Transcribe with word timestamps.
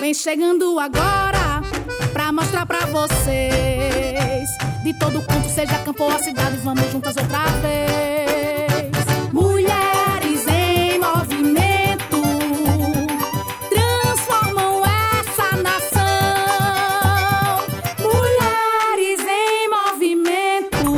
Vem 0.00 0.12
chegando 0.12 0.78
agora 0.78 1.62
pra 2.12 2.32
mostrar 2.32 2.66
pra 2.66 2.86
vocês. 2.86 4.48
De 4.82 4.92
todo 4.98 5.22
canto, 5.22 5.48
seja 5.48 5.78
campo 5.78 6.04
ou 6.04 6.10
a 6.10 6.18
cidade, 6.18 6.56
vamos 6.58 6.90
juntas 6.90 7.16
outra 7.16 7.46
vez. 7.62 8.90
Mulheres 9.32 10.46
em 10.48 10.98
movimento 10.98 12.20
transformam 13.70 14.82
essa 14.84 15.56
nação. 15.62 16.02
Mulheres 18.00 19.20
em 19.26 19.68
movimento. 19.70 20.92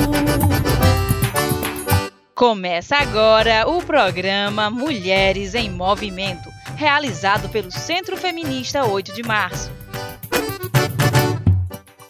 Começa 2.34 2.96
agora 2.96 3.68
o 3.68 3.82
programa 3.82 4.70
Mulheres 4.70 5.54
em 5.54 5.70
Movimento, 5.70 6.50
realizado 6.74 7.48
pelo 7.48 7.70
Centro 7.70 8.16
Feminista 8.16 8.84
8 8.86 9.12
de 9.12 9.22
Março. 9.22 9.70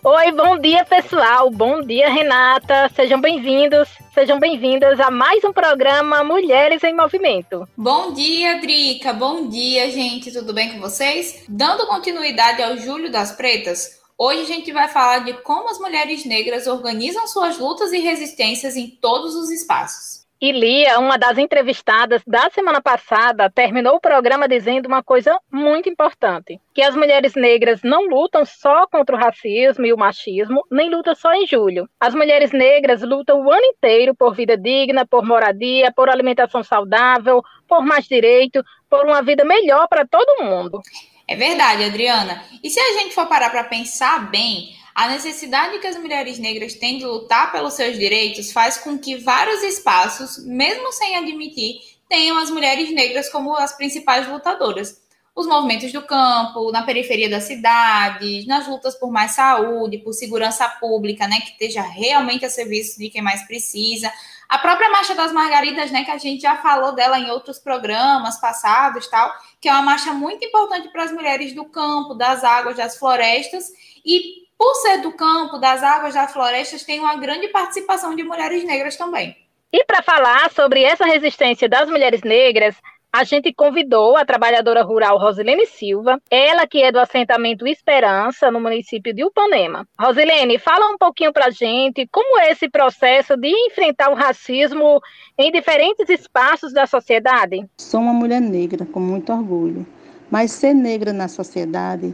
Oi, 0.02 0.32
bom 0.32 0.58
dia 0.58 0.84
pessoal, 0.84 1.50
bom 1.50 1.80
dia 1.80 2.10
Renata, 2.10 2.90
sejam 2.94 3.18
bem-vindos, 3.18 3.88
sejam 4.12 4.38
bem-vindas 4.38 5.00
a 5.00 5.10
mais 5.10 5.42
um 5.44 5.52
programa 5.52 6.22
Mulheres 6.22 6.84
em 6.84 6.94
Movimento. 6.94 7.66
Bom 7.74 8.12
dia, 8.12 8.60
Drica, 8.60 9.14
bom 9.14 9.48
dia, 9.48 9.90
gente, 9.90 10.30
tudo 10.30 10.52
bem 10.52 10.72
com 10.72 10.78
vocês? 10.78 11.44
Dando 11.48 11.86
continuidade 11.86 12.62
ao 12.62 12.76
Julho 12.76 13.10
das 13.10 13.32
Pretas, 13.32 13.98
hoje 14.18 14.42
a 14.42 14.46
gente 14.46 14.72
vai 14.72 14.88
falar 14.88 15.20
de 15.20 15.32
como 15.42 15.70
as 15.70 15.78
mulheres 15.78 16.26
negras 16.26 16.66
organizam 16.66 17.26
suas 17.26 17.58
lutas 17.58 17.90
e 17.94 17.98
resistências 17.98 18.76
em 18.76 18.88
todos 18.88 19.34
os 19.34 19.50
espaços. 19.50 20.23
E 20.40 20.52
Lia, 20.52 20.98
uma 20.98 21.16
das 21.16 21.38
entrevistadas 21.38 22.22
da 22.26 22.50
semana 22.50 22.82
passada, 22.82 23.48
terminou 23.48 23.96
o 23.96 24.00
programa 24.00 24.48
dizendo 24.48 24.86
uma 24.86 25.02
coisa 25.02 25.38
muito 25.50 25.88
importante: 25.88 26.60
que 26.74 26.82
as 26.82 26.94
mulheres 26.94 27.34
negras 27.34 27.80
não 27.82 28.06
lutam 28.06 28.44
só 28.44 28.86
contra 28.86 29.14
o 29.16 29.18
racismo 29.18 29.86
e 29.86 29.92
o 29.92 29.96
machismo, 29.96 30.62
nem 30.70 30.90
lutam 30.90 31.14
só 31.14 31.32
em 31.32 31.46
julho. 31.46 31.88
As 31.98 32.14
mulheres 32.14 32.52
negras 32.52 33.00
lutam 33.02 33.40
o 33.40 33.50
ano 33.50 33.64
inteiro 33.64 34.14
por 34.14 34.34
vida 34.34 34.56
digna, 34.56 35.06
por 35.06 35.24
moradia, 35.24 35.92
por 35.92 36.10
alimentação 36.10 36.62
saudável, 36.62 37.42
por 37.68 37.84
mais 37.84 38.06
direito, 38.06 38.62
por 38.90 39.06
uma 39.06 39.22
vida 39.22 39.44
melhor 39.44 39.88
para 39.88 40.06
todo 40.06 40.42
mundo. 40.42 40.80
É 41.26 41.36
verdade, 41.36 41.84
Adriana. 41.84 42.42
E 42.62 42.68
se 42.68 42.78
a 42.78 42.92
gente 42.98 43.14
for 43.14 43.26
parar 43.26 43.50
para 43.50 43.64
pensar 43.64 44.30
bem, 44.30 44.74
a 44.94 45.08
necessidade 45.08 45.80
que 45.80 45.86
as 45.88 45.96
mulheres 45.96 46.38
negras 46.38 46.74
têm 46.74 46.98
de 46.98 47.04
lutar 47.04 47.50
pelos 47.50 47.74
seus 47.74 47.98
direitos 47.98 48.52
faz 48.52 48.78
com 48.78 48.96
que 48.96 49.16
vários 49.16 49.60
espaços, 49.64 50.44
mesmo 50.46 50.92
sem 50.92 51.16
admitir, 51.16 51.80
tenham 52.08 52.38
as 52.38 52.48
mulheres 52.48 52.92
negras 52.92 53.28
como 53.28 53.56
as 53.56 53.76
principais 53.76 54.28
lutadoras. 54.28 55.02
Os 55.34 55.48
movimentos 55.48 55.90
do 55.92 56.02
campo, 56.02 56.70
na 56.70 56.84
periferia 56.84 57.28
das 57.28 57.42
cidades, 57.42 58.46
nas 58.46 58.68
lutas 58.68 58.94
por 58.94 59.10
mais 59.10 59.32
saúde, 59.32 59.98
por 59.98 60.12
segurança 60.12 60.68
pública, 60.68 61.26
né, 61.26 61.40
que 61.40 61.50
esteja 61.50 61.82
realmente 61.82 62.44
a 62.44 62.50
serviço 62.50 62.96
de 63.00 63.10
quem 63.10 63.20
mais 63.20 63.42
precisa. 63.42 64.12
A 64.48 64.58
própria 64.58 64.90
Marcha 64.90 65.12
das 65.12 65.32
Margaridas, 65.32 65.90
né, 65.90 66.04
que 66.04 66.10
a 66.12 66.18
gente 66.18 66.42
já 66.42 66.58
falou 66.58 66.94
dela 66.94 67.18
em 67.18 67.30
outros 67.30 67.58
programas 67.58 68.40
passados, 68.40 69.08
tal, 69.08 69.32
que 69.60 69.68
é 69.68 69.72
uma 69.72 69.82
marcha 69.82 70.12
muito 70.12 70.44
importante 70.44 70.86
para 70.92 71.02
as 71.02 71.10
mulheres 71.10 71.52
do 71.52 71.64
campo, 71.64 72.14
das 72.14 72.44
águas, 72.44 72.76
das 72.76 72.96
florestas 72.96 73.72
e 74.06 74.43
por 74.58 74.74
ser 74.76 74.98
do 74.98 75.12
campo, 75.12 75.58
das 75.58 75.82
águas, 75.82 76.14
das 76.14 76.32
florestas, 76.32 76.84
tem 76.84 77.00
uma 77.00 77.16
grande 77.16 77.48
participação 77.48 78.14
de 78.14 78.22
mulheres 78.22 78.64
negras 78.64 78.96
também. 78.96 79.36
E 79.72 79.84
para 79.84 80.02
falar 80.02 80.50
sobre 80.52 80.82
essa 80.84 81.04
resistência 81.04 81.68
das 81.68 81.88
mulheres 81.88 82.22
negras, 82.22 82.76
a 83.12 83.22
gente 83.22 83.52
convidou 83.52 84.16
a 84.16 84.24
trabalhadora 84.24 84.82
rural 84.82 85.18
Rosilene 85.18 85.66
Silva, 85.66 86.20
ela 86.28 86.66
que 86.66 86.82
é 86.82 86.90
do 86.90 86.98
assentamento 86.98 87.64
Esperança, 87.64 88.50
no 88.50 88.60
município 88.60 89.14
de 89.14 89.24
Upanema. 89.24 89.86
Rosilene, 89.96 90.58
fala 90.58 90.92
um 90.92 90.98
pouquinho 90.98 91.32
para 91.32 91.46
a 91.46 91.50
gente 91.50 92.08
como 92.10 92.40
é 92.40 92.50
esse 92.50 92.68
processo 92.68 93.36
de 93.36 93.48
enfrentar 93.68 94.10
o 94.10 94.16
racismo 94.16 95.00
em 95.38 95.52
diferentes 95.52 96.08
espaços 96.08 96.72
da 96.72 96.88
sociedade. 96.88 97.64
Sou 97.78 98.00
uma 98.00 98.12
mulher 98.12 98.40
negra, 98.40 98.84
com 98.84 98.98
muito 98.98 99.32
orgulho, 99.32 99.86
mas 100.28 100.50
ser 100.50 100.74
negra 100.74 101.12
na 101.12 101.28
sociedade 101.28 102.12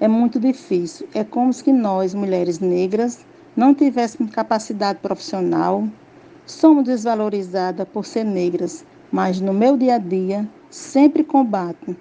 é 0.00 0.08
muito 0.08 0.40
difícil. 0.40 1.06
É 1.14 1.22
como 1.22 1.52
se 1.52 1.70
nós, 1.72 2.14
mulheres 2.14 2.58
negras, 2.58 3.24
não 3.54 3.74
tivéssemos 3.74 4.32
capacidade 4.32 4.98
profissional. 5.00 5.86
Somos 6.46 6.84
desvalorizadas 6.84 7.86
por 7.88 8.06
ser 8.06 8.24
negras, 8.24 8.84
mas 9.12 9.40
no 9.40 9.52
meu 9.52 9.76
dia 9.76 9.96
a 9.96 9.98
dia 9.98 10.48
sempre 10.70 11.22
combato 11.22 11.94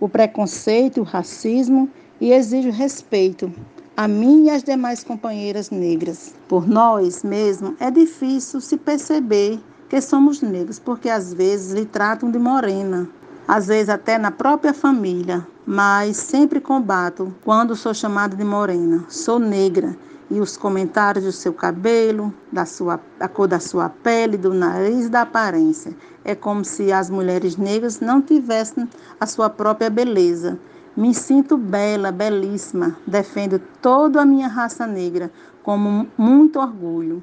o 0.00 0.08
preconceito, 0.08 1.00
o 1.00 1.04
racismo 1.04 1.88
e 2.20 2.32
exijo 2.32 2.70
respeito 2.70 3.52
a 3.96 4.08
mim 4.08 4.46
e 4.46 4.50
às 4.50 4.62
demais 4.62 5.04
companheiras 5.04 5.70
negras. 5.70 6.34
Por 6.48 6.66
nós 6.66 7.22
mesmos 7.22 7.74
é 7.78 7.90
difícil 7.90 8.60
se 8.60 8.76
perceber 8.76 9.60
que 9.88 10.00
somos 10.00 10.42
negros, 10.42 10.78
porque 10.78 11.08
às 11.08 11.32
vezes 11.32 11.72
lhe 11.72 11.84
tratam 11.84 12.30
de 12.30 12.38
morena, 12.38 13.08
às 13.46 13.66
vezes 13.66 13.88
até 13.88 14.18
na 14.18 14.30
própria 14.30 14.72
família, 14.72 15.46
mas 15.66 16.16
sempre 16.16 16.60
combato 16.60 17.34
quando 17.44 17.76
sou 17.76 17.94
chamada 17.94 18.36
de 18.36 18.44
morena. 18.44 19.04
Sou 19.08 19.38
negra 19.38 19.96
e 20.30 20.40
os 20.40 20.56
comentários 20.56 21.24
do 21.24 21.32
seu 21.32 21.52
cabelo, 21.52 22.32
da 22.50 22.64
sua, 22.64 23.00
a 23.20 23.28
cor 23.28 23.46
da 23.46 23.60
sua 23.60 23.88
pele, 23.88 24.36
do 24.36 24.54
nariz, 24.54 25.08
da 25.08 25.22
aparência. 25.22 25.94
É 26.24 26.34
como 26.34 26.64
se 26.64 26.92
as 26.92 27.10
mulheres 27.10 27.56
negras 27.56 28.00
não 28.00 28.20
tivessem 28.20 28.88
a 29.20 29.26
sua 29.26 29.50
própria 29.50 29.90
beleza. 29.90 30.58
Me 30.96 31.12
sinto 31.12 31.56
bela, 31.56 32.10
belíssima. 32.10 32.96
Defendo 33.06 33.60
toda 33.82 34.22
a 34.22 34.26
minha 34.26 34.48
raça 34.48 34.86
negra 34.86 35.30
com 35.62 36.06
muito 36.16 36.58
orgulho. 36.58 37.22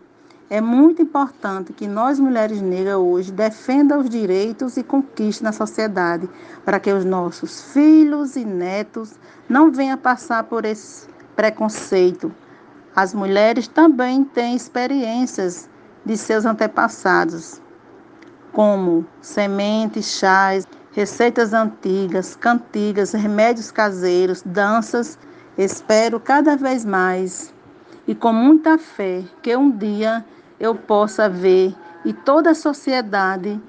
É 0.54 0.60
muito 0.60 1.02
importante 1.02 1.72
que 1.72 1.88
nós, 1.88 2.20
mulheres 2.20 2.62
negras, 2.62 2.98
hoje, 2.98 3.32
defendam 3.32 4.02
os 4.02 4.10
direitos 4.10 4.76
e 4.76 4.84
conquistas 4.84 5.42
na 5.42 5.54
sociedade, 5.54 6.30
para 6.66 6.78
que 6.78 6.92
os 6.92 7.06
nossos 7.06 7.72
filhos 7.72 8.36
e 8.36 8.44
netos 8.44 9.14
não 9.48 9.72
venham 9.72 9.98
passar 9.98 10.44
por 10.44 10.66
esse 10.66 11.08
preconceito. 11.38 12.36
As 12.94 13.14
mulheres 13.14 13.66
também 13.66 14.26
têm 14.26 14.54
experiências 14.54 15.70
de 16.06 16.18
seus 16.18 16.46
antepassados, 16.46 17.62
como 18.52 19.06
sementes, 19.22 20.06
chás, 20.18 20.68
receitas 20.92 21.54
antigas, 21.54 22.36
cantigas, 22.36 23.14
remédios 23.14 23.72
caseiros, 23.72 24.44
danças. 24.46 25.18
Espero 25.58 26.20
cada 26.20 26.58
vez 26.58 26.84
mais 26.84 27.54
e 28.06 28.14
com 28.14 28.34
muita 28.34 28.78
fé 28.78 29.24
que 29.42 29.56
um 29.56 29.72
dia 29.72 30.26
eu 30.62 30.76
possa 30.76 31.28
ver 31.28 31.74
e 32.06 32.14
toda 32.14 32.52
a 32.52 32.56
sociedade 32.56 33.60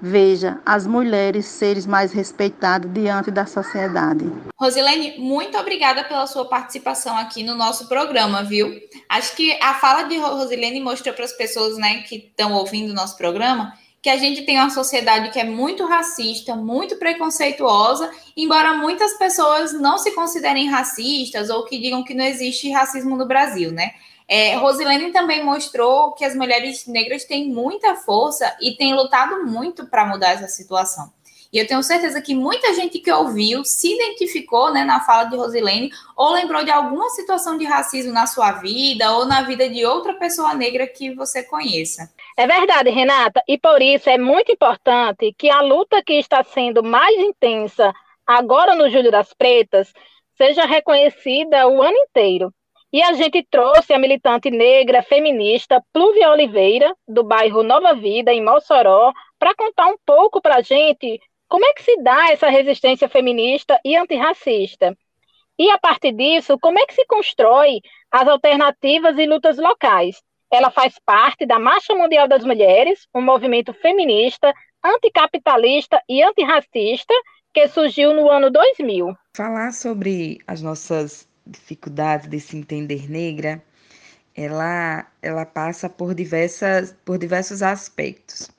veja 0.00 0.60
as 0.64 0.86
mulheres 0.86 1.44
seres 1.46 1.86
mais 1.86 2.12
respeitadas 2.12 2.90
diante 2.92 3.30
da 3.30 3.44
sociedade. 3.44 4.24
Rosilene, 4.58 5.18
muito 5.18 5.58
obrigada 5.58 6.04
pela 6.04 6.26
sua 6.26 6.44
participação 6.46 7.16
aqui 7.18 7.42
no 7.42 7.54
nosso 7.54 7.88
programa, 7.88 8.42
viu? 8.42 8.72
Acho 9.08 9.36
que 9.36 9.58
a 9.60 9.74
fala 9.74 10.04
de 10.04 10.16
Rosilene 10.16 10.80
mostrou 10.80 11.14
para 11.14 11.24
as 11.24 11.32
pessoas, 11.32 11.76
né, 11.76 12.02
que 12.02 12.16
estão 12.16 12.52
ouvindo 12.54 12.90
o 12.90 12.94
nosso 12.94 13.16
programa, 13.16 13.74
que 14.00 14.08
a 14.08 14.16
gente 14.16 14.42
tem 14.42 14.56
uma 14.56 14.70
sociedade 14.70 15.30
que 15.30 15.40
é 15.40 15.44
muito 15.44 15.84
racista, 15.84 16.54
muito 16.54 16.96
preconceituosa, 16.96 18.08
embora 18.36 18.74
muitas 18.74 19.18
pessoas 19.18 19.72
não 19.72 19.98
se 19.98 20.12
considerem 20.12 20.68
racistas 20.68 21.50
ou 21.50 21.64
que 21.64 21.78
digam 21.78 22.04
que 22.04 22.14
não 22.14 22.24
existe 22.24 22.70
racismo 22.70 23.16
no 23.16 23.26
Brasil, 23.26 23.72
né? 23.72 23.90
É, 24.28 24.56
Rosilene 24.56 25.10
também 25.10 25.42
mostrou 25.42 26.12
que 26.12 26.24
as 26.24 26.34
mulheres 26.34 26.86
negras 26.86 27.24
têm 27.24 27.48
muita 27.48 27.96
força 27.96 28.54
e 28.60 28.76
têm 28.76 28.94
lutado 28.94 29.46
muito 29.46 29.86
para 29.86 30.04
mudar 30.04 30.32
essa 30.32 30.48
situação. 30.48 31.10
E 31.50 31.58
eu 31.58 31.66
tenho 31.66 31.82
certeza 31.82 32.20
que 32.20 32.34
muita 32.34 32.74
gente 32.74 32.98
que 32.98 33.10
ouviu 33.10 33.64
se 33.64 33.94
identificou 33.94 34.70
né, 34.70 34.84
na 34.84 35.00
fala 35.00 35.24
de 35.24 35.36
Rosilene 35.36 35.90
ou 36.14 36.32
lembrou 36.32 36.62
de 36.62 36.70
alguma 36.70 37.08
situação 37.08 37.56
de 37.56 37.64
racismo 37.64 38.12
na 38.12 38.26
sua 38.26 38.52
vida 38.52 39.10
ou 39.12 39.24
na 39.24 39.42
vida 39.42 39.68
de 39.68 39.84
outra 39.86 40.12
pessoa 40.14 40.54
negra 40.54 40.86
que 40.86 41.14
você 41.14 41.42
conheça. 41.42 42.12
É 42.36 42.46
verdade, 42.46 42.90
Renata, 42.90 43.42
e 43.48 43.56
por 43.56 43.80
isso 43.80 44.10
é 44.10 44.18
muito 44.18 44.52
importante 44.52 45.34
que 45.38 45.48
a 45.48 45.62
luta 45.62 46.02
que 46.02 46.14
está 46.14 46.44
sendo 46.44 46.82
mais 46.82 47.16
intensa 47.16 47.94
agora 48.26 48.74
no 48.74 48.90
Julho 48.90 49.10
das 49.10 49.32
Pretas 49.32 49.90
seja 50.36 50.66
reconhecida 50.66 51.66
o 51.66 51.82
ano 51.82 51.96
inteiro. 51.96 52.52
E 52.92 53.02
a 53.02 53.12
gente 53.12 53.46
trouxe 53.50 53.92
a 53.92 53.98
militante 53.98 54.50
negra 54.50 55.02
feminista 55.02 55.82
Pluvia 55.92 56.30
Oliveira, 56.30 56.94
do 57.06 57.22
bairro 57.22 57.62
Nova 57.62 57.94
Vida, 57.94 58.32
em 58.32 58.42
Mossoró, 58.42 59.12
para 59.38 59.54
contar 59.54 59.86
um 59.86 59.96
pouco 60.06 60.40
para 60.40 60.56
a 60.56 60.62
gente 60.62 61.20
como 61.48 61.64
é 61.66 61.72
que 61.74 61.82
se 61.82 62.02
dá 62.02 62.30
essa 62.30 62.48
resistência 62.48 63.08
feminista 63.08 63.78
e 63.84 63.96
antirracista. 63.96 64.96
E 65.58 65.70
a 65.70 65.78
partir 65.78 66.12
disso, 66.12 66.58
como 66.58 66.78
é 66.78 66.86
que 66.86 66.94
se 66.94 67.04
constrói 67.06 67.80
as 68.10 68.26
alternativas 68.26 69.18
e 69.18 69.26
lutas 69.26 69.58
locais. 69.58 70.22
Ela 70.50 70.70
faz 70.70 70.94
parte 71.04 71.44
da 71.44 71.58
Marcha 71.58 71.94
Mundial 71.94 72.26
das 72.26 72.42
Mulheres, 72.44 73.06
um 73.14 73.20
movimento 73.20 73.74
feminista, 73.74 74.52
anticapitalista 74.82 76.00
e 76.08 76.22
antirracista, 76.22 77.12
que 77.52 77.68
surgiu 77.68 78.14
no 78.14 78.30
ano 78.30 78.50
2000. 78.50 79.14
Falar 79.36 79.72
sobre 79.72 80.38
as 80.46 80.62
nossas 80.62 81.28
dificuldades 81.48 82.28
de 82.28 82.38
se 82.38 82.56
entender 82.56 83.10
negra, 83.10 83.62
ela, 84.34 85.10
ela 85.20 85.44
passa 85.44 85.88
por, 85.88 86.14
diversas, 86.14 86.94
por 87.04 87.18
diversos 87.18 87.62
aspectos. 87.62 88.50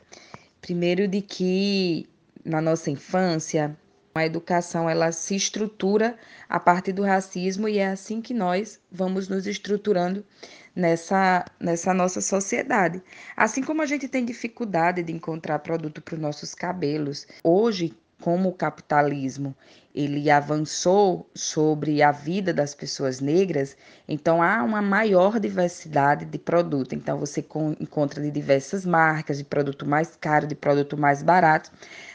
Primeiro 0.61 1.07
de 1.07 1.21
que 1.21 2.09
na 2.43 2.59
nossa 2.59 2.91
infância 2.91 3.77
a 4.13 4.25
educação 4.25 4.89
ela 4.89 5.11
se 5.11 5.35
estrutura 5.35 6.17
a 6.49 6.59
partir 6.59 6.91
do 6.91 7.03
racismo 7.03 7.69
e 7.69 7.77
é 7.77 7.87
assim 7.87 8.21
que 8.21 8.33
nós 8.33 8.79
vamos 8.91 9.29
nos 9.29 9.47
estruturando 9.47 10.25
nessa, 10.75 11.45
nessa 11.59 11.93
nossa 11.93 12.19
sociedade. 12.19 13.01
Assim 13.37 13.63
como 13.63 13.81
a 13.81 13.85
gente 13.85 14.07
tem 14.07 14.25
dificuldade 14.25 15.03
de 15.03 15.13
encontrar 15.13 15.59
produto 15.59 16.01
para 16.01 16.15
os 16.15 16.21
nossos 16.21 16.53
cabelos, 16.53 17.25
hoje 17.43 17.93
como 18.21 18.49
o 18.49 18.53
capitalismo 18.53 19.55
ele 19.99 20.31
avançou 20.31 21.29
sobre 21.35 22.01
a 22.01 22.09
vida 22.09 22.53
das 22.53 22.73
pessoas 22.73 23.19
negras, 23.19 23.75
então 24.07 24.41
há 24.41 24.63
uma 24.63 24.81
maior 24.81 25.41
diversidade 25.41 26.23
de 26.23 26.37
produto. 26.37 26.95
Então 26.95 27.19
você 27.19 27.45
encontra 27.81 28.23
de 28.23 28.31
diversas 28.31 28.85
marcas, 28.85 29.39
de 29.39 29.43
produto 29.43 29.85
mais 29.85 30.15
caro, 30.15 30.47
de 30.47 30.55
produto 30.55 30.95
mais 30.97 31.21
barato, 31.21 31.69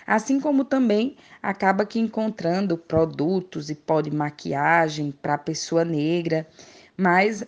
assim 0.06 0.40
como 0.40 0.64
também 0.64 1.14
acaba 1.42 1.84
que 1.84 1.98
encontrando 1.98 2.78
produtos 2.78 3.68
e 3.68 3.74
pó 3.74 4.00
de 4.00 4.10
maquiagem 4.10 5.12
para 5.12 5.36
pessoa 5.36 5.84
negra, 5.84 6.46
mas 6.96 7.44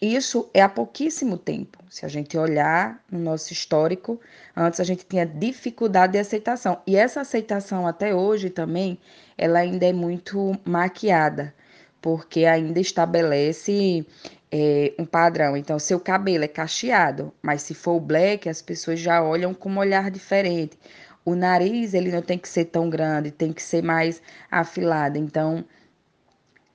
isso 0.00 0.48
é 0.54 0.62
há 0.62 0.68
pouquíssimo 0.68 1.36
tempo. 1.36 1.78
Se 1.90 2.06
a 2.06 2.08
gente 2.08 2.38
olhar 2.38 3.02
no 3.10 3.18
nosso 3.18 3.52
histórico, 3.52 4.20
antes 4.56 4.78
a 4.78 4.84
gente 4.84 5.04
tinha 5.04 5.26
dificuldade 5.26 6.12
de 6.12 6.18
aceitação. 6.18 6.80
E 6.86 6.96
essa 6.96 7.20
aceitação 7.20 7.86
até 7.86 8.14
hoje 8.14 8.48
também, 8.48 8.98
ela 9.36 9.58
ainda 9.58 9.86
é 9.86 9.92
muito 9.92 10.56
maquiada, 10.64 11.52
porque 12.00 12.44
ainda 12.44 12.78
estabelece 12.78 14.06
é, 14.52 14.94
um 15.00 15.04
padrão. 15.04 15.56
Então, 15.56 15.80
seu 15.80 15.98
cabelo 15.98 16.44
é 16.44 16.48
cacheado, 16.48 17.32
mas 17.42 17.62
se 17.62 17.74
for 17.74 17.98
black, 17.98 18.48
as 18.48 18.62
pessoas 18.62 19.00
já 19.00 19.20
olham 19.20 19.52
com 19.52 19.68
um 19.68 19.78
olhar 19.78 20.12
diferente. 20.12 20.78
O 21.24 21.34
nariz, 21.34 21.92
ele 21.92 22.12
não 22.12 22.22
tem 22.22 22.38
que 22.38 22.48
ser 22.48 22.66
tão 22.66 22.88
grande, 22.88 23.32
tem 23.32 23.52
que 23.52 23.62
ser 23.62 23.82
mais 23.82 24.22
afilado. 24.48 25.18
Então, 25.18 25.64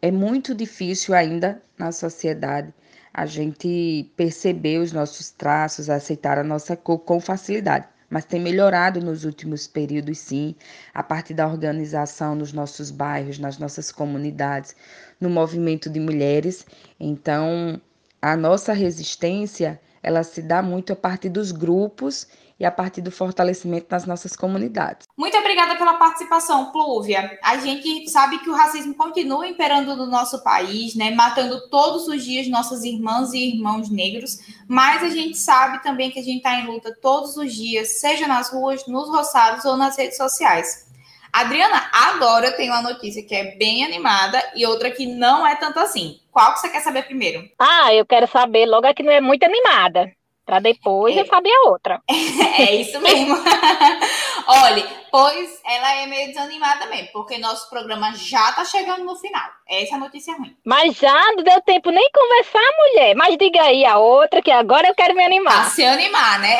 é 0.01 0.11
muito 0.11 0.53
difícil 0.53 1.13
ainda 1.15 1.61
na 1.77 1.93
sociedade 1.93 2.73
a 3.13 3.25
gente 3.25 4.11
perceber 4.17 4.79
os 4.79 4.91
nossos 4.91 5.29
traços, 5.29 5.89
aceitar 5.89 6.37
a 6.39 6.43
nossa 6.43 6.75
cor 6.75 6.99
com 6.99 7.19
facilidade. 7.19 7.87
Mas 8.09 8.25
tem 8.25 8.39
melhorado 8.39 8.99
nos 8.99 9.25
últimos 9.25 9.67
períodos, 9.67 10.19
sim, 10.19 10.55
a 10.93 11.01
partir 11.01 11.33
da 11.33 11.47
organização 11.47 12.35
nos 12.35 12.53
nossos 12.53 12.91
bairros, 12.91 13.39
nas 13.39 13.57
nossas 13.57 13.91
comunidades, 13.91 14.75
no 15.19 15.29
movimento 15.29 15.89
de 15.89 15.99
mulheres. 15.99 16.65
Então, 16.99 17.81
a 18.21 18.35
nossa 18.35 18.71
resistência, 18.73 19.79
ela 20.03 20.21
se 20.21 20.41
dá 20.41 20.61
muito 20.61 20.91
a 20.91 20.95
partir 20.95 21.29
dos 21.29 21.53
grupos 21.53 22.27
e 22.59 22.65
a 22.65 22.71
partir 22.71 23.01
do 23.01 23.11
fortalecimento 23.11 23.89
das 23.89 24.05
nossas 24.05 24.35
comunidades. 24.35 25.07
Muito 25.17 25.35
obrigada 25.37 25.75
pela 25.75 25.95
participação, 25.95 26.71
Plúvia. 26.71 27.39
A 27.43 27.57
gente 27.57 28.09
sabe 28.09 28.37
que 28.39 28.49
o 28.49 28.53
racismo 28.53 28.93
continua 28.93 29.47
imperando 29.47 29.95
no 29.95 30.05
nosso 30.05 30.43
país, 30.43 30.93
né, 30.93 31.11
matando 31.11 31.69
todos 31.69 32.07
os 32.07 32.23
dias 32.23 32.47
nossas 32.47 32.83
irmãs 32.83 33.33
e 33.33 33.55
irmãos 33.55 33.89
negros, 33.89 34.37
mas 34.67 35.01
a 35.01 35.09
gente 35.09 35.37
sabe 35.37 35.81
também 35.81 36.11
que 36.11 36.19
a 36.19 36.23
gente 36.23 36.37
está 36.37 36.59
em 36.59 36.67
luta 36.67 36.95
todos 37.01 37.35
os 37.37 37.53
dias, 37.53 37.99
seja 37.99 38.27
nas 38.27 38.51
ruas, 38.51 38.85
nos 38.87 39.09
roçados 39.09 39.65
ou 39.65 39.75
nas 39.75 39.97
redes 39.97 40.17
sociais. 40.17 40.92
Adriana, 41.33 41.89
agora 41.91 42.45
eu 42.45 42.55
tenho 42.55 42.71
uma 42.71 42.83
notícia 42.83 43.23
que 43.23 43.33
é 43.33 43.55
bem 43.55 43.83
animada 43.83 44.39
e 44.55 44.67
outra 44.67 44.91
que 44.91 45.07
não 45.07 45.45
é 45.45 45.55
tanto 45.55 45.79
assim. 45.79 46.19
Qual 46.31 46.53
que 46.53 46.59
você 46.59 46.69
quer 46.69 46.81
saber 46.81 47.03
primeiro? 47.03 47.49
Ah, 47.57 47.91
eu 47.91 48.05
quero 48.05 48.27
saber 48.27 48.67
logo 48.67 48.85
a 48.85 48.93
que 48.93 49.01
não 49.01 49.11
é 49.11 49.19
muito 49.19 49.43
animada. 49.43 50.11
Para 50.45 50.59
depois 50.59 51.15
é. 51.17 51.21
eu 51.21 51.25
saber 51.25 51.51
a 51.51 51.69
outra. 51.69 52.01
É 52.55 52.75
isso 52.75 52.99
mesmo. 53.01 53.33
Olha, 54.45 54.87
pois 55.09 55.59
ela 55.65 55.95
é 55.95 56.05
meio 56.05 56.27
desanimada 56.27 56.85
mesmo, 56.85 57.07
porque 57.11 57.39
nosso 57.39 57.67
programa 57.67 58.13
já 58.13 58.51
tá 58.51 58.63
chegando 58.63 59.03
no 59.03 59.15
final. 59.15 59.49
Essa 59.67 59.93
é 59.93 59.95
a 59.95 59.99
notícia 59.99 60.35
ruim. 60.35 60.55
Mas 60.63 60.95
já 60.97 61.31
não 61.31 61.43
deu 61.43 61.59
tempo 61.61 61.89
nem 61.89 62.11
conversar, 62.11 62.61
mulher. 62.77 63.15
Mas 63.15 63.37
diga 63.39 63.63
aí 63.63 63.83
a 63.83 63.97
outra, 63.97 64.39
que 64.39 64.51
agora 64.51 64.87
eu 64.87 64.93
quero 64.93 65.15
me 65.15 65.25
animar. 65.25 65.65
A 65.65 65.69
se 65.71 65.83
animar, 65.83 66.39
né? 66.39 66.59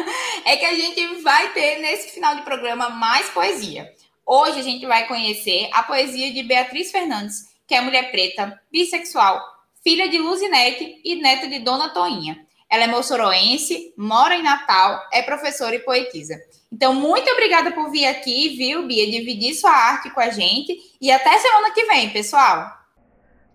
É 0.46 0.56
que 0.56 0.64
a 0.64 0.74
gente 0.74 1.22
vai 1.22 1.48
ter 1.52 1.78
nesse 1.80 2.14
final 2.14 2.34
de 2.36 2.42
programa 2.42 2.88
mais 2.88 3.28
poesia. 3.30 3.92
Hoje 4.26 4.58
a 4.58 4.62
gente 4.62 4.86
vai 4.86 5.06
conhecer 5.06 5.68
a 5.70 5.82
poesia 5.82 6.32
de 6.32 6.42
Beatriz 6.42 6.90
Fernandes, 6.90 7.54
que 7.66 7.74
é 7.74 7.80
mulher 7.82 8.10
preta, 8.10 8.58
bissexual, 8.72 9.38
filha 9.82 10.08
de 10.08 10.16
Luzinete 10.18 10.98
e 11.04 11.16
neta 11.16 11.46
de 11.46 11.58
Dona 11.58 11.90
Toinha. 11.90 12.46
Ela 12.70 12.84
é 12.84 12.86
moçoroense, 12.86 13.92
mora 13.98 14.34
em 14.34 14.42
Natal, 14.42 14.98
é 15.12 15.20
professora 15.20 15.76
e 15.76 15.80
poetisa. 15.80 16.40
Então, 16.72 16.94
muito 16.94 17.30
obrigada 17.30 17.70
por 17.72 17.90
vir 17.90 18.06
aqui, 18.06 18.56
viu, 18.56 18.86
Bia, 18.86 19.10
dividir 19.10 19.52
sua 19.54 19.70
arte 19.70 20.08
com 20.08 20.20
a 20.20 20.30
gente. 20.30 20.74
E 20.98 21.12
até 21.12 21.38
semana 21.38 21.74
que 21.74 21.84
vem, 21.84 22.10
pessoal. 22.10 22.66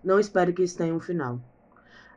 Não 0.04 0.20
espero 0.20 0.54
que 0.54 0.62
isso 0.62 0.78
tenha 0.78 0.94
um 0.94 1.00
final. 1.00 1.40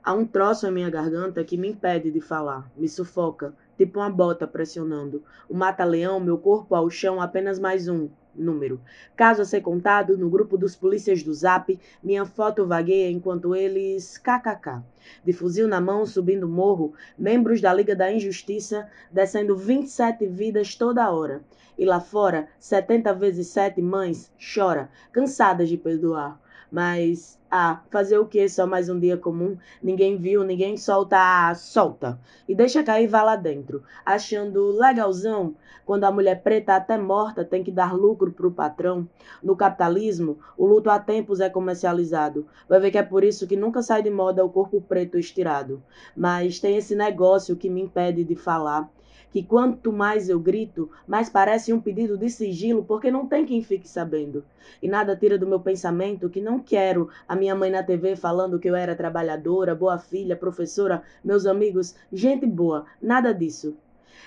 Há 0.03 0.13
um 0.13 0.27
troço 0.27 0.67
em 0.67 0.71
minha 0.71 0.91
garganta 0.91 1.43
que 1.43 1.57
me 1.57 1.69
impede 1.69 2.11
de 2.11 2.21
falar, 2.21 2.71
me 2.77 2.87
sufoca, 2.87 3.55
tipo 3.77 3.99
uma 3.99 4.11
bota 4.11 4.45
pressionando. 4.45 5.23
O 5.49 5.55
mata-leão, 5.55 6.19
meu 6.19 6.37
corpo 6.37 6.75
ao 6.75 6.87
chão, 6.89 7.19
apenas 7.19 7.57
mais 7.57 7.87
um, 7.87 8.09
número. 8.35 8.81
Caso 9.15 9.41
a 9.41 9.45
ser 9.45 9.61
contado, 9.61 10.17
no 10.17 10.29
grupo 10.29 10.57
dos 10.57 10.75
polícias 10.75 11.23
do 11.23 11.33
Zap, 11.33 11.79
minha 12.03 12.25
foto 12.25 12.65
vagueia 12.65 13.09
enquanto 13.09 13.55
eles 13.55 14.17
kkk. 14.17 14.83
De 15.23 15.33
fuzil 15.33 15.67
na 15.67 15.81
mão, 15.81 16.05
subindo 16.05 16.47
morro, 16.47 16.93
membros 17.17 17.61
da 17.61 17.73
Liga 17.73 17.95
da 17.95 18.11
Injustiça, 18.11 18.89
descendo 19.11 19.55
27 19.55 20.25
vidas 20.27 20.75
toda 20.75 21.11
hora. 21.11 21.43
E 21.77 21.85
lá 21.85 21.99
fora, 21.99 22.47
70 22.59 23.13
vezes 23.13 23.47
7 23.47 23.81
mães 23.81 24.31
chora, 24.37 24.89
cansadas 25.11 25.69
de 25.69 25.77
perdoar. 25.77 26.39
Mas, 26.71 27.39
ah, 27.55 27.83
fazer 27.91 28.17
o 28.17 28.25
que? 28.25 28.49
Só 28.49 28.65
mais 28.65 28.89
um 28.89 28.99
dia 28.99 29.15
comum? 29.15 29.55
Ninguém 29.79 30.17
viu, 30.17 30.43
ninguém 30.43 30.75
solta, 30.75 31.17
ah, 31.19 31.53
solta. 31.53 32.19
E 32.49 32.55
deixa 32.55 32.81
cair, 32.81 33.05
vá 33.05 33.21
lá 33.21 33.35
dentro. 33.35 33.83
Achando 34.03 34.71
legalzão, 34.71 35.53
quando 35.85 36.03
a 36.05 36.11
mulher 36.11 36.41
preta 36.41 36.75
até 36.75 36.97
morta 36.97 37.45
tem 37.45 37.63
que 37.63 37.69
dar 37.69 37.93
lucro 37.93 38.31
pro 38.31 38.49
patrão. 38.49 39.07
No 39.43 39.55
capitalismo, 39.55 40.39
o 40.57 40.65
luto 40.65 40.89
há 40.89 40.97
tempos 40.97 41.39
é 41.39 41.47
comercializado. 41.47 42.47
Vai 42.67 42.79
ver 42.79 42.89
que 42.89 42.97
é 42.97 43.03
por 43.03 43.23
isso 43.23 43.45
que 43.45 43.55
nunca 43.55 43.83
sai 43.83 44.01
de 44.01 44.09
moda 44.09 44.43
o 44.43 44.49
corpo 44.49 44.81
preto 44.81 45.19
estirado. 45.19 45.83
Mas 46.17 46.59
tem 46.59 46.75
esse 46.75 46.95
negócio 46.95 47.55
que 47.55 47.69
me 47.69 47.81
impede 47.81 48.23
de 48.23 48.35
falar 48.35 48.89
que 49.33 49.41
quanto 49.41 49.91
mais 49.91 50.29
eu 50.29 50.39
grito, 50.39 50.91
mais 51.07 51.27
parece 51.27 51.73
um 51.73 51.81
pedido 51.81 52.15
de 52.15 52.29
sigilo, 52.29 52.85
porque 52.85 53.09
não 53.09 53.25
tem 53.25 53.43
quem 53.43 53.63
fique 53.63 53.89
sabendo. 53.89 54.45
E 54.79 54.87
nada 54.87 55.15
tira 55.15 55.39
do 55.39 55.47
meu 55.47 55.59
pensamento 55.59 56.29
que 56.29 56.39
não 56.39 56.59
quero 56.59 57.09
a 57.27 57.35
minha 57.35 57.55
mãe 57.55 57.71
na 57.71 57.81
TV 57.81 58.15
falando 58.15 58.59
que 58.59 58.69
eu 58.69 58.75
era 58.75 58.95
trabalhadora, 58.95 59.73
boa 59.73 59.97
filha, 59.97 60.35
professora, 60.35 61.01
meus 61.25 61.47
amigos, 61.47 61.95
gente 62.11 62.45
boa, 62.45 62.85
nada 63.01 63.33
disso. 63.33 63.75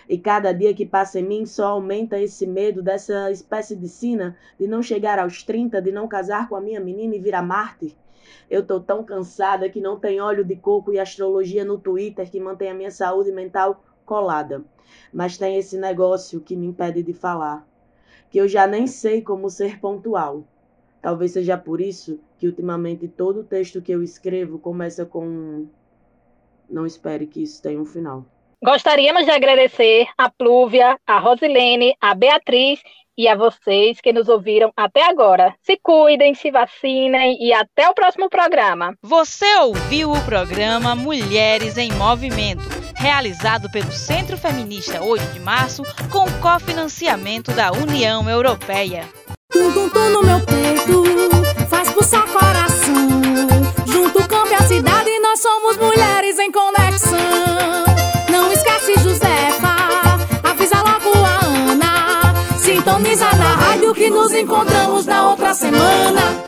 E 0.08 0.18
cada 0.18 0.50
dia 0.50 0.74
que 0.74 0.84
passa 0.84 1.20
em 1.20 1.24
mim 1.24 1.46
só 1.46 1.66
aumenta 1.68 2.20
esse 2.20 2.44
medo 2.44 2.82
dessa 2.82 3.30
espécie 3.30 3.76
de 3.76 3.88
sina 3.88 4.36
de 4.58 4.66
não 4.66 4.82
chegar 4.82 5.20
aos 5.20 5.44
30, 5.44 5.80
de 5.80 5.92
não 5.92 6.08
casar 6.08 6.48
com 6.48 6.56
a 6.56 6.60
minha 6.60 6.80
menina 6.80 7.14
e 7.14 7.20
virar 7.20 7.42
mártir. 7.42 7.94
Eu 8.50 8.66
tô 8.66 8.80
tão 8.80 9.04
cansada 9.04 9.68
que 9.68 9.80
não 9.80 10.00
tem 10.00 10.20
óleo 10.20 10.44
de 10.44 10.56
coco 10.56 10.92
e 10.92 10.98
astrologia 10.98 11.64
no 11.64 11.78
Twitter 11.78 12.28
que 12.28 12.40
mantém 12.40 12.70
a 12.70 12.74
minha 12.74 12.90
saúde 12.90 13.30
mental 13.30 13.80
colada 14.06 14.64
mas 15.12 15.38
tem 15.38 15.56
esse 15.56 15.76
negócio 15.76 16.40
que 16.40 16.56
me 16.56 16.66
impede 16.66 17.02
de 17.02 17.12
falar, 17.12 17.66
que 18.30 18.38
eu 18.38 18.48
já 18.48 18.66
nem 18.66 18.86
sei 18.86 19.22
como 19.22 19.48
ser 19.48 19.80
pontual. 19.80 20.44
Talvez 21.00 21.32
seja 21.32 21.56
por 21.56 21.80
isso 21.80 22.18
que 22.38 22.46
ultimamente 22.46 23.06
todo 23.06 23.44
texto 23.44 23.80
que 23.80 23.92
eu 23.92 24.02
escrevo 24.02 24.58
começa 24.58 25.04
com 25.04 25.66
não 26.68 26.84
espere 26.84 27.26
que 27.26 27.42
isso 27.42 27.62
tenha 27.62 27.80
um 27.80 27.86
final. 27.86 28.24
Gostaríamos 28.62 29.24
de 29.24 29.30
agradecer 29.30 30.06
a 30.18 30.28
Plúvia, 30.28 30.98
a 31.06 31.18
Rosilene, 31.18 31.94
a 32.00 32.14
Beatriz 32.14 32.82
e 33.16 33.28
a 33.28 33.36
vocês 33.36 34.00
que 34.00 34.12
nos 34.12 34.28
ouviram 34.28 34.72
até 34.76 35.04
agora. 35.04 35.54
Se 35.62 35.78
cuidem, 35.80 36.34
se 36.34 36.50
vacinem 36.50 37.38
e 37.40 37.52
até 37.52 37.88
o 37.88 37.94
próximo 37.94 38.28
programa. 38.28 38.94
Você 39.00 39.46
ouviu 39.58 40.10
o 40.10 40.24
programa 40.24 40.96
Mulheres 40.96 41.78
em 41.78 41.92
Movimento 41.92 42.85
realizado 43.06 43.70
pelo 43.70 43.92
Centro 43.92 44.36
Feminista 44.36 45.00
8 45.00 45.32
de 45.32 45.38
Março 45.38 45.84
com 46.10 46.28
cofinanciamento 46.40 47.52
da 47.52 47.70
União 47.70 48.28
Europeia. 48.28 49.08
Tum 49.52 49.70
no 50.10 50.22
meu 50.24 50.40
peito, 50.40 51.04
faz 51.68 51.88
pulsar 51.92 52.26
coração. 52.26 53.08
Junto 53.86 54.26
campo 54.26 54.48
e 54.48 54.54
a 54.54 54.62
cidade, 54.62 55.20
nós 55.20 55.40
somos 55.40 55.76
mulheres 55.76 56.36
em 56.40 56.50
conexão. 56.50 57.16
Não 58.28 58.52
esquece, 58.52 58.94
Josefa, 58.98 59.76
avisa 60.42 60.82
logo 60.82 61.24
a 61.24 61.46
Ana. 61.70 62.58
Sintoniza 62.58 63.30
na 63.36 63.54
rádio 63.54 63.94
que 63.94 64.10
nos 64.10 64.34
encontramos 64.34 65.06
na 65.06 65.30
outra 65.30 65.54
semana. 65.54 66.45